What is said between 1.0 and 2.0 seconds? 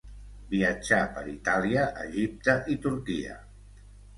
per Itàlia,